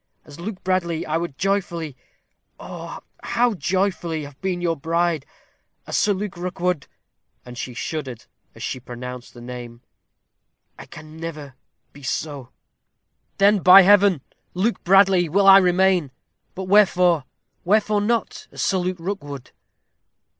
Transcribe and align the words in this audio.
As 0.25 0.39
Luke 0.39 0.63
Bradley, 0.63 1.05
I 1.05 1.17
would 1.17 1.37
joyfully 1.37 1.95
oh, 2.59 3.01
how 3.21 3.53
joyfully! 3.53 4.23
have 4.23 4.41
been 4.41 4.59
your 4.59 4.75
bride. 4.75 5.27
As 5.85 5.95
Sir 5.95 6.11
Luke 6.11 6.35
Rookwood" 6.37 6.87
and 7.45 7.55
she 7.55 7.75
shuddered 7.75 8.25
as 8.55 8.63
she 8.63 8.79
pronounced 8.79 9.35
the 9.35 9.41
name 9.41 9.81
"I 10.79 10.87
never 11.03 11.49
can 11.49 11.53
be 11.93 12.01
so." 12.01 12.49
"Then, 13.37 13.59
by 13.59 13.83
Heaven! 13.83 14.21
Luke 14.55 14.83
Bradley 14.83 15.29
will 15.29 15.45
I 15.45 15.59
remain. 15.59 16.09
But 16.55 16.63
wherefore 16.63 17.25
wherefore 17.63 18.01
not 18.01 18.47
as 18.51 18.63
Sir 18.63 18.79
Luke 18.79 18.97
Rookwood?" 18.99 19.51